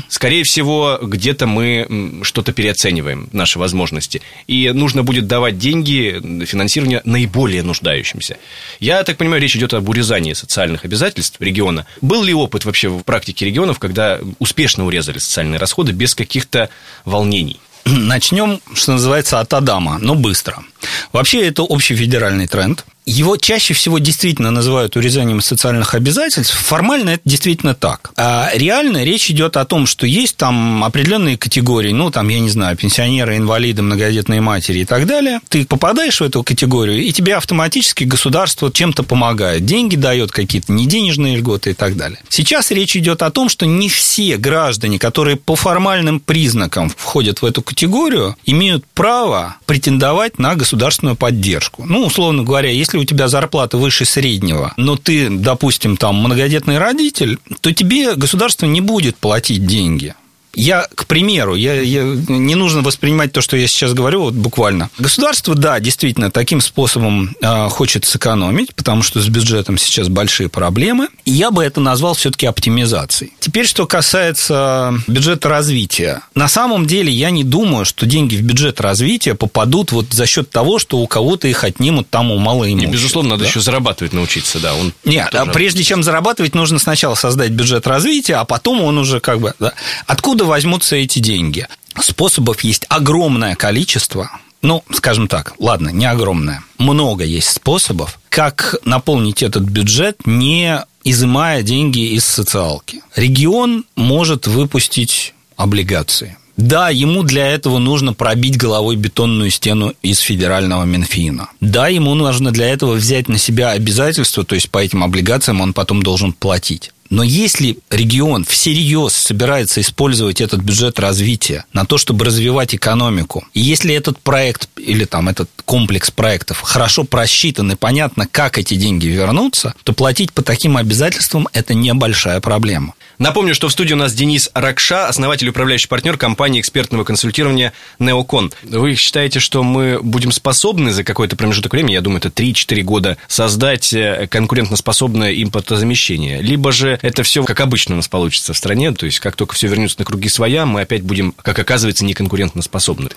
Скорее 0.09 0.43
всего, 0.43 0.99
где-то 1.01 1.47
мы 1.47 2.21
что-то 2.23 2.51
переоцениваем, 2.51 3.29
наши 3.31 3.59
возможности. 3.59 4.21
И 4.47 4.69
нужно 4.73 5.03
будет 5.03 5.27
давать 5.27 5.57
деньги, 5.57 6.45
финансирование 6.45 7.01
наиболее 7.05 7.63
нуждающимся. 7.63 8.37
Я 8.79 9.03
так 9.03 9.17
понимаю, 9.17 9.41
речь 9.41 9.55
идет 9.55 9.73
об 9.73 9.87
урезании 9.89 10.33
социальных 10.33 10.85
обязательств 10.85 11.39
региона. 11.39 11.85
Был 12.01 12.23
ли 12.23 12.33
опыт 12.33 12.65
вообще 12.65 12.89
в 12.89 13.03
практике 13.03 13.45
регионов, 13.45 13.79
когда 13.79 14.19
успешно 14.39 14.85
урезали 14.85 15.19
социальные 15.19 15.59
расходы 15.59 15.91
без 15.91 16.15
каких-то 16.15 16.69
волнений? 17.05 17.59
Начнем, 17.85 18.61
что 18.73 18.93
называется, 18.93 19.39
от 19.39 19.53
Адама, 19.53 19.97
но 19.99 20.15
быстро. 20.15 20.63
Вообще, 21.11 21.47
это 21.47 21.63
общий 21.63 21.95
федеральный 21.95 22.47
тренд. 22.47 22.85
Его 23.05 23.37
чаще 23.37 23.73
всего 23.73 23.97
действительно 23.99 24.51
называют 24.51 24.95
урезанием 24.95 25.41
социальных 25.41 25.95
обязательств. 25.95 26.55
Формально 26.55 27.11
это 27.11 27.21
действительно 27.25 27.73
так. 27.73 28.11
А 28.15 28.49
реально 28.53 29.03
речь 29.03 29.29
идет 29.31 29.57
о 29.57 29.65
том, 29.65 29.87
что 29.87 30.05
есть 30.05 30.37
там 30.37 30.83
определенные 30.83 31.37
категории, 31.37 31.91
ну, 31.91 32.11
там, 32.11 32.27
я 32.29 32.39
не 32.39 32.49
знаю, 32.49 32.77
пенсионеры, 32.77 33.37
инвалиды, 33.37 33.81
многодетные 33.81 34.41
матери 34.41 34.79
и 34.79 34.85
так 34.85 35.07
далее. 35.07 35.39
Ты 35.49 35.65
попадаешь 35.65 36.21
в 36.21 36.23
эту 36.23 36.43
категорию, 36.43 37.03
и 37.03 37.11
тебе 37.11 37.35
автоматически 37.35 38.03
государство 38.03 38.71
чем-то 38.71 39.03
помогает. 39.03 39.65
Деньги 39.65 39.95
дает 39.95 40.31
какие-то 40.31 40.71
неденежные 40.71 41.37
льготы 41.37 41.71
и 41.71 41.73
так 41.73 41.97
далее. 41.97 42.19
Сейчас 42.29 42.71
речь 42.71 42.95
идет 42.95 43.23
о 43.23 43.31
том, 43.31 43.49
что 43.49 43.65
не 43.65 43.89
все 43.89 44.37
граждане, 44.37 44.99
которые 44.99 45.37
по 45.37 45.55
формальным 45.55 46.19
признакам 46.19 46.89
входят 46.89 47.41
в 47.41 47.45
эту 47.45 47.61
категорию, 47.61 48.35
имеют 48.45 48.85
право 48.93 49.57
претендовать 49.65 50.39
на 50.39 50.55
государственную 50.55 51.15
поддержку. 51.15 51.83
Ну, 51.85 52.05
условно 52.05 52.43
говоря, 52.43 52.69
если 52.69 52.90
если 52.91 52.97
у 52.97 53.05
тебя 53.05 53.27
зарплата 53.27 53.77
выше 53.77 54.05
среднего, 54.05 54.73
но 54.77 54.97
ты, 54.97 55.29
допустим, 55.29 55.95
там 55.95 56.15
многодетный 56.17 56.77
родитель, 56.77 57.39
то 57.61 57.73
тебе 57.73 58.15
государство 58.15 58.65
не 58.65 58.81
будет 58.81 59.15
платить 59.15 59.65
деньги. 59.65 60.13
Я, 60.53 60.87
к 60.95 61.05
примеру, 61.05 61.55
я, 61.55 61.79
я, 61.79 62.03
не 62.03 62.55
нужно 62.55 62.81
воспринимать 62.81 63.31
то, 63.31 63.41
что 63.41 63.55
я 63.57 63.67
сейчас 63.67 63.93
говорю, 63.93 64.21
вот 64.21 64.33
буквально. 64.33 64.89
Государство, 64.97 65.55
да, 65.55 65.79
действительно, 65.79 66.29
таким 66.31 66.61
способом 66.61 67.35
э, 67.41 67.69
хочет 67.69 68.05
сэкономить, 68.05 68.75
потому 68.75 69.01
что 69.01 69.21
с 69.21 69.27
бюджетом 69.29 69.77
сейчас 69.77 70.09
большие 70.09 70.49
проблемы. 70.49 71.07
И 71.25 71.31
я 71.31 71.51
бы 71.51 71.63
это 71.63 71.79
назвал 71.79 72.13
все-таки 72.15 72.45
оптимизацией. 72.45 73.33
Теперь, 73.39 73.65
что 73.65 73.87
касается 73.87 74.93
бюджета 75.07 75.49
развития. 75.49 76.21
На 76.35 76.47
самом 76.47 76.85
деле, 76.85 77.11
я 77.11 77.31
не 77.31 77.43
думаю, 77.43 77.85
что 77.85 78.05
деньги 78.05 78.35
в 78.35 78.41
бюджет 78.41 78.81
развития 78.81 79.35
попадут 79.35 79.91
вот 79.91 80.13
за 80.13 80.25
счет 80.25 80.49
того, 80.49 80.79
что 80.79 80.99
у 80.99 81.07
кого-то 81.07 81.47
их 81.47 81.63
отнимут 81.63 82.09
там 82.09 82.31
у 82.31 82.37
малоимущих. 82.37 82.89
И, 82.89 82.91
безусловно, 82.91 83.31
надо 83.31 83.43
да? 83.43 83.49
еще 83.49 83.59
зарабатывать 83.59 84.13
научиться, 84.13 84.59
да. 84.59 84.75
Он 84.75 84.93
Нет, 85.05 85.33
а 85.33 85.45
прежде 85.45 85.83
чем 85.83 86.03
зарабатывать, 86.03 86.55
нужно 86.55 86.79
сначала 86.79 87.15
создать 87.15 87.51
бюджет 87.51 87.87
развития, 87.87 88.35
а 88.35 88.45
потом 88.45 88.81
он 88.81 88.97
уже 88.97 89.19
как 89.19 89.39
бы... 89.39 89.53
Да. 89.59 89.73
Откуда 90.07 90.40
откуда 90.41 90.45
возьмутся 90.45 90.95
эти 90.95 91.19
деньги? 91.19 91.67
Способов 91.99 92.61
есть 92.61 92.85
огромное 92.89 93.55
количество. 93.55 94.31
Ну, 94.61 94.83
скажем 94.91 95.27
так, 95.27 95.53
ладно, 95.59 95.89
не 95.89 96.05
огромное. 96.05 96.63
Много 96.77 97.23
есть 97.23 97.49
способов, 97.49 98.19
как 98.29 98.75
наполнить 98.85 99.43
этот 99.43 99.63
бюджет, 99.63 100.17
не 100.25 100.83
изымая 101.03 101.63
деньги 101.63 102.13
из 102.15 102.25
социалки. 102.25 103.01
Регион 103.15 103.85
может 103.95 104.47
выпустить 104.47 105.33
облигации. 105.57 106.37
Да, 106.57 106.89
ему 106.89 107.23
для 107.23 107.47
этого 107.47 107.79
нужно 107.79 108.13
пробить 108.13 108.57
головой 108.57 108.95
бетонную 108.95 109.49
стену 109.51 109.93
из 110.03 110.19
федерального 110.19 110.85
Минфина. 110.85 111.49
Да, 111.59 111.87
ему 111.87 112.13
нужно 112.13 112.51
для 112.51 112.67
этого 112.69 112.93
взять 112.93 113.29
на 113.29 113.37
себя 113.37 113.71
обязательства, 113.71 114.43
то 114.43 114.55
есть 114.55 114.69
по 114.69 114.79
этим 114.79 115.03
облигациям 115.03 115.61
он 115.61 115.73
потом 115.73 116.03
должен 116.03 116.33
платить. 116.33 116.91
Но 117.11 117.23
если 117.23 117.77
регион 117.89 118.45
всерьез 118.45 119.13
собирается 119.13 119.81
использовать 119.81 120.39
этот 120.39 120.61
бюджет 120.61 120.97
развития 120.97 121.65
на 121.73 121.85
то, 121.85 121.97
чтобы 121.97 122.23
развивать 122.23 122.73
экономику, 122.73 123.45
и 123.53 123.59
если 123.59 123.93
этот 123.93 124.17
проект 124.17 124.69
или 124.77 125.03
там 125.03 125.27
этот 125.27 125.49
комплекс 125.65 126.09
проектов 126.09 126.61
хорошо 126.61 127.03
просчитан 127.03 127.73
и 127.73 127.75
понятно, 127.75 128.27
как 128.31 128.57
эти 128.57 128.75
деньги 128.75 129.07
вернутся, 129.07 129.73
то 129.83 129.91
платить 129.91 130.31
по 130.31 130.41
таким 130.41 130.77
обязательствам– 130.77 131.49
это 131.53 131.73
небольшая 131.73 132.39
проблема. 132.39 132.93
Напомню, 133.21 133.53
что 133.53 133.67
в 133.67 133.71
студии 133.71 133.93
у 133.93 133.97
нас 133.97 134.15
Денис 134.15 134.49
Ракша, 134.55 135.07
основатель 135.07 135.45
и 135.45 135.51
управляющий 135.51 135.87
партнер 135.87 136.17
компании 136.17 136.59
экспертного 136.59 137.03
консультирования 137.03 137.71
«Неокон». 137.99 138.51
Вы 138.63 138.95
считаете, 138.95 139.39
что 139.39 139.61
мы 139.61 139.99
будем 140.01 140.31
способны 140.31 140.91
за 140.91 141.03
какой-то 141.03 141.35
промежуток 141.35 141.73
времени, 141.73 141.93
я 141.93 142.01
думаю, 142.01 142.17
это 142.17 142.29
3-4 142.29 142.81
года, 142.81 143.17
создать 143.27 143.93
э, 143.93 144.25
конкурентоспособное 144.27 145.35
импортозамещение? 145.35 146.41
Либо 146.41 146.71
же 146.71 146.97
это 147.03 147.21
все, 147.21 147.43
как 147.43 147.59
обычно 147.59 147.93
у 147.93 147.97
нас 147.97 148.07
получится 148.07 148.53
в 148.53 148.57
стране, 148.57 148.91
то 148.91 149.05
есть 149.05 149.19
как 149.19 149.35
только 149.35 149.53
все 149.53 149.67
вернется 149.67 149.99
на 149.99 150.05
круги 150.05 150.27
своя, 150.27 150.65
мы 150.65 150.81
опять 150.81 151.03
будем, 151.03 151.35
как 151.43 151.59
оказывается, 151.59 152.03
неконкурентоспособны? 152.05 153.11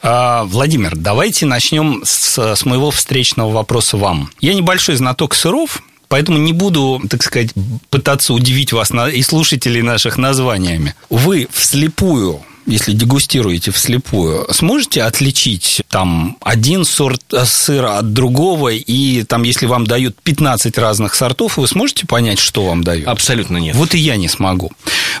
А, 0.00 0.44
Владимир, 0.44 0.96
давайте 0.96 1.44
начнем 1.44 2.00
с, 2.06 2.38
с 2.56 2.64
моего 2.64 2.90
встречного 2.90 3.52
вопроса 3.52 3.98
вам. 3.98 4.30
Я 4.40 4.54
небольшой 4.54 4.96
знаток 4.96 5.34
сыров, 5.34 5.82
Поэтому 6.12 6.36
не 6.36 6.52
буду, 6.52 7.00
так 7.08 7.22
сказать, 7.22 7.54
пытаться 7.88 8.34
удивить 8.34 8.74
вас 8.74 8.90
и 8.90 9.22
слушателей 9.22 9.80
наших 9.80 10.18
названиями. 10.18 10.94
Вы 11.08 11.48
вслепую 11.50 12.42
если 12.72 12.92
дегустируете 12.92 13.70
вслепую, 13.70 14.46
сможете 14.50 15.02
отличить 15.02 15.82
там 15.88 16.36
один 16.40 16.84
сорт 16.84 17.22
э, 17.32 17.44
сыра 17.44 17.98
от 17.98 18.12
другого, 18.12 18.70
и 18.70 19.22
там, 19.24 19.42
если 19.42 19.66
вам 19.66 19.86
дают 19.86 20.16
15 20.22 20.78
разных 20.78 21.14
сортов, 21.14 21.58
вы 21.58 21.68
сможете 21.68 22.06
понять, 22.06 22.38
что 22.38 22.64
вам 22.64 22.82
дают? 22.82 23.06
Абсолютно 23.06 23.58
нет. 23.58 23.76
Вот 23.76 23.94
и 23.94 23.98
я 23.98 24.16
не 24.16 24.28
смогу. 24.28 24.72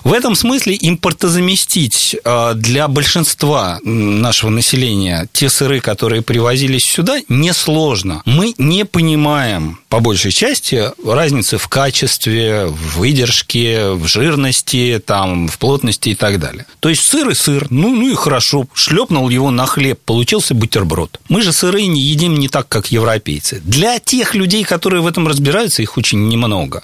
В 0.04 0.12
этом 0.12 0.34
смысле 0.34 0.76
импортозаместить 0.80 2.16
э, 2.24 2.52
для 2.56 2.88
большинства 2.88 3.78
нашего 3.84 4.50
населения 4.50 5.28
те 5.32 5.48
сыры, 5.48 5.80
которые 5.80 6.22
привозились 6.22 6.84
сюда, 6.84 7.18
несложно. 7.28 8.22
Мы 8.24 8.54
не 8.58 8.84
понимаем, 8.84 9.78
по 9.88 10.00
большей 10.00 10.32
части, 10.32 10.90
разницы 11.06 11.58
в 11.58 11.68
качестве, 11.68 12.66
в 12.66 12.98
выдержке, 12.98 13.90
в 13.90 14.06
жирности, 14.06 15.02
там, 15.04 15.48
в 15.48 15.58
плотности 15.58 16.10
и 16.10 16.14
так 16.14 16.40
далее. 16.40 16.66
То 16.80 16.88
есть 16.88 17.02
сыр 17.02 17.28
и 17.28 17.34
сыр, 17.42 17.66
ну, 17.70 17.94
ну 17.94 18.08
и 18.08 18.14
хорошо, 18.14 18.66
шлепнул 18.74 19.28
его 19.30 19.50
на 19.50 19.66
хлеб, 19.66 19.98
получился 20.04 20.54
бутерброд. 20.54 21.20
Мы 21.28 21.42
же 21.42 21.52
сыры 21.52 21.86
не 21.86 22.00
едим 22.00 22.34
не 22.38 22.48
так, 22.48 22.68
как 22.68 22.92
европейцы. 22.92 23.60
Для 23.64 23.98
тех 23.98 24.34
людей, 24.34 24.64
которые 24.64 25.02
в 25.02 25.06
этом 25.06 25.28
разбираются, 25.28 25.82
их 25.82 25.96
очень 25.96 26.28
немного. 26.28 26.82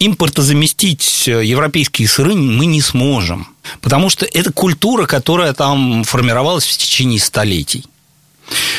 импортозаместить 0.00 1.26
европейские 1.26 2.06
сыры 2.08 2.34
мы 2.34 2.66
не 2.66 2.80
сможем, 2.80 3.48
потому 3.80 4.10
что 4.10 4.26
это 4.26 4.52
культура, 4.52 5.06
которая 5.06 5.52
там 5.52 6.04
формировалась 6.04 6.66
в 6.66 6.76
течение 6.76 7.18
столетий. 7.18 7.84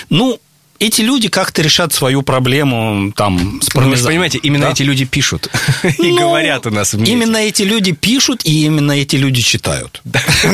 Ну, 0.10 0.40
эти 0.80 1.02
люди 1.02 1.28
как-то 1.28 1.62
решат 1.62 1.94
свою 1.94 2.22
проблему 2.22 3.12
там 3.16 3.62
с 3.62 3.70
пармезаном. 3.70 3.92
Ну, 3.92 3.98
вы 3.98 4.08
понимаете, 4.08 4.38
именно 4.40 4.68
да? 4.68 4.72
эти 4.72 4.84
люди 4.84 5.06
пишут 5.06 5.50
и 5.84 6.12
ну, 6.12 6.20
говорят 6.20 6.66
у 6.66 6.72
нас 6.72 6.94
в 6.94 7.00
мире. 7.00 7.12
Именно 7.12 7.38
эти 7.38 7.64
люди 7.64 7.92
пишут, 7.92 8.46
и 8.46 8.66
именно 8.66 8.94
эти 8.94 9.18
люди 9.18 9.42
читают. 9.42 10.02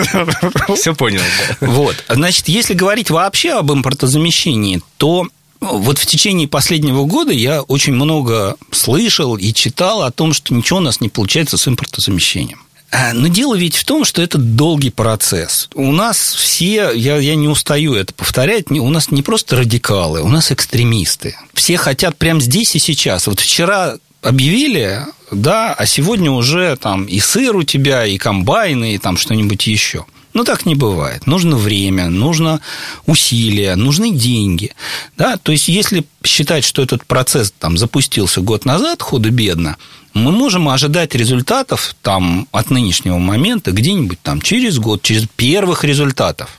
Все 0.76 0.96
понял. 0.96 1.22
Вот. 1.62 2.04
Значит, 2.10 2.48
если 2.48 2.74
говорить 2.74 3.10
вообще 3.10 3.52
об 3.52 3.72
импортозамещении, 3.72 4.82
то 4.98 5.28
вот 5.62 5.98
в 5.98 6.06
течение 6.06 6.48
последнего 6.48 7.06
года 7.06 7.32
я 7.32 7.62
очень 7.62 7.94
много 7.94 8.56
слышал 8.72 9.38
и 9.38 9.54
читал 9.54 10.04
о 10.04 10.12
том, 10.12 10.34
что 10.34 10.54
ничего 10.54 10.80
у 10.80 10.82
нас 10.82 11.02
не 11.02 11.10
получается 11.10 11.58
с 11.58 11.68
импортозамещением. 11.68 12.65
А, 12.92 13.14
но 13.14 13.28
дело 13.28 13.56
ведь 13.56 13.76
в 13.76 13.84
том, 13.84 14.06
что 14.06 14.22
это 14.22 14.38
долгий 14.38 14.90
процесс. 14.90 15.70
У 15.74 15.92
нас 15.92 16.18
все, 16.18 16.92
я, 16.92 17.18
я 17.18 17.36
не 17.36 17.48
устаю 17.48 17.94
это 17.94 18.14
повторять, 18.14 18.72
у 18.72 18.90
нас 18.90 19.12
не 19.12 19.22
просто 19.22 19.58
радикалы, 19.58 20.22
у 20.22 20.30
нас 20.30 20.52
экстремисты. 20.52 21.36
Все 21.54 21.78
хотят 21.78 22.16
прямо 22.18 22.40
здесь 22.40 22.76
и 22.76 22.80
сейчас. 22.80 23.28
Вот 23.28 23.40
вчера 23.40 23.96
объявили, 24.22 25.02
да, 25.32 25.74
а 25.74 25.86
сегодня 25.86 26.32
уже 26.32 26.76
там 26.78 27.06
и 27.06 27.20
сыр 27.20 27.56
у 27.56 27.64
тебя, 27.64 28.06
и 28.06 28.18
комбайны, 28.18 28.96
и 28.96 28.98
там 28.98 29.18
что-нибудь 29.18 29.68
еще. 29.68 30.06
Но 30.36 30.44
так 30.44 30.66
не 30.66 30.76
бывает. 30.76 31.28
Нужно 31.28 31.56
время, 31.56 32.10
нужно 32.10 32.60
усилия, 33.06 33.76
нужны 33.78 34.12
деньги. 34.12 34.74
Да? 35.18 35.38
То 35.38 35.54
есть, 35.54 35.70
если 35.70 36.06
считать, 36.26 36.66
что 36.66 36.82
этот 36.84 37.06
процесс 37.06 37.54
там, 37.58 37.78
запустился 37.78 38.42
год 38.42 38.66
назад 38.66 39.02
худо-бедно, 39.02 39.78
мы 40.14 40.34
можем 40.34 40.68
ожидать 40.68 41.16
результатов 41.16 41.96
там, 42.02 42.50
от 42.52 42.70
нынешнего 42.70 43.18
момента 43.18 43.72
где-нибудь 43.72 44.20
там, 44.22 44.42
через 44.42 44.78
год, 44.78 45.02
через 45.02 45.26
первых 45.38 45.86
результатов. 45.86 46.50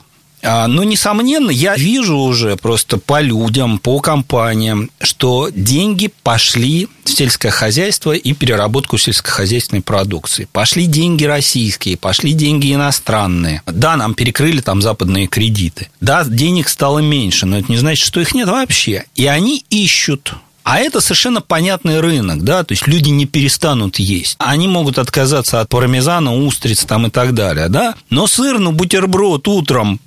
А, 0.49 0.67
но, 0.67 0.85
несомненно, 0.85 1.51
я 1.51 1.75
вижу 1.75 2.17
уже 2.17 2.55
просто 2.55 2.97
по 2.97 3.19
людям, 3.19 3.79
по 3.79 3.99
компаниям, 3.99 4.89
что 5.01 5.49
деньги 5.53 6.09
пошли 6.23 6.87
в 7.03 7.09
сельское 7.09 7.49
хозяйство 7.49 8.13
и 8.13 8.31
переработку 8.31 8.97
сельскохозяйственной 8.97 9.81
продукции. 9.81 10.47
Пошли 10.53 10.85
деньги 10.85 11.25
российские, 11.25 11.97
пошли 11.97 12.31
деньги 12.31 12.73
иностранные. 12.73 13.61
Да, 13.65 13.97
нам 13.97 14.13
перекрыли 14.13 14.61
там 14.61 14.81
западные 14.81 15.27
кредиты. 15.27 15.89
Да, 15.99 16.23
денег 16.23 16.69
стало 16.69 16.99
меньше, 16.99 17.45
но 17.45 17.59
это 17.59 17.69
не 17.69 17.77
значит, 17.77 18.05
что 18.05 18.21
их 18.21 18.33
нет 18.33 18.47
вообще. 18.47 19.03
И 19.15 19.25
они 19.25 19.65
ищут 19.69 20.33
а 20.69 20.79
это 20.79 20.99
совершенно 20.99 21.39
понятный 21.39 22.01
рынок, 22.01 22.43
да, 22.43 22.61
то 22.65 22.73
есть 22.73 22.87
люди 22.87 23.07
не 23.07 23.25
перестанут 23.25 23.99
есть. 23.99 24.35
Они 24.37 24.67
могут 24.67 24.99
отказаться 24.99 25.61
от 25.61 25.69
пармезана, 25.69 26.35
устриц 26.35 26.83
там 26.83 27.07
и 27.07 27.09
так 27.09 27.33
далее, 27.33 27.69
да, 27.69 27.95
но 28.09 28.27
сыр, 28.27 28.59
ну, 28.59 28.73
бутерброд 28.73 29.47
утром 29.47 30.01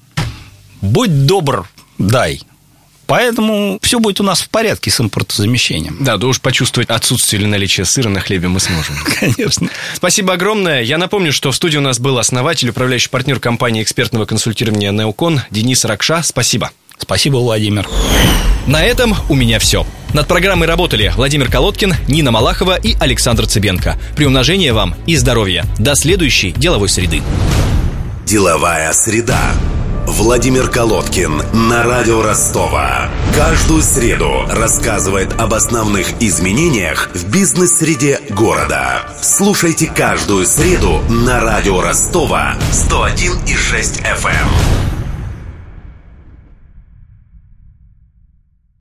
будь 0.80 1.26
добр, 1.26 1.68
дай. 1.98 2.40
Поэтому 3.10 3.80
все 3.82 3.98
будет 3.98 4.20
у 4.20 4.22
нас 4.22 4.40
в 4.40 4.48
порядке 4.50 4.92
с 4.92 5.00
импортозамещением. 5.00 5.96
Да, 5.98 6.16
да 6.16 6.28
уж 6.28 6.40
почувствовать 6.40 6.90
отсутствие 6.90 7.42
или 7.42 7.48
наличие 7.48 7.84
сыра 7.84 8.08
на 8.08 8.20
хлебе 8.20 8.46
мы 8.46 8.60
сможем. 8.60 8.94
Конечно. 9.18 9.68
Спасибо 9.94 10.34
огромное. 10.34 10.82
Я 10.82 10.96
напомню, 10.96 11.32
что 11.32 11.50
в 11.50 11.56
студии 11.56 11.76
у 11.76 11.80
нас 11.80 11.98
был 11.98 12.18
основатель, 12.18 12.70
управляющий 12.70 13.08
партнер 13.08 13.40
компании 13.40 13.82
экспертного 13.82 14.26
консультирования 14.26 14.92
«Неокон» 14.92 15.40
Денис 15.50 15.84
Ракша. 15.84 16.22
Спасибо. 16.22 16.70
Спасибо, 16.98 17.38
Владимир. 17.38 17.88
На 18.68 18.84
этом 18.84 19.16
у 19.28 19.34
меня 19.34 19.58
все. 19.58 19.84
Над 20.12 20.28
программой 20.28 20.68
работали 20.68 21.12
Владимир 21.16 21.50
Колодкин, 21.50 21.94
Нина 22.06 22.30
Малахова 22.30 22.76
и 22.76 22.94
Александр 23.00 23.48
Цыбенко. 23.48 23.98
При 24.14 24.26
умножении 24.26 24.70
вам 24.70 24.94
и 25.08 25.16
здоровья. 25.16 25.64
До 25.80 25.96
следующей 25.96 26.52
деловой 26.52 26.88
среды. 26.88 27.22
Деловая 28.24 28.92
среда. 28.92 29.52
Владимир 30.20 30.68
Колодкин 30.68 31.42
на 31.54 31.82
радио 31.82 32.20
Ростова. 32.20 33.08
Каждую 33.34 33.80
среду 33.80 34.44
рассказывает 34.50 35.32
об 35.40 35.54
основных 35.54 36.20
изменениях 36.20 37.08
в 37.14 37.32
бизнес-среде 37.32 38.20
города. 38.28 39.16
Слушайте 39.22 39.86
каждую 39.86 40.44
среду 40.44 41.00
на 41.08 41.40
радио 41.40 41.80
Ростова 41.80 42.54
101,6 42.70 44.02
FM. 44.02 44.89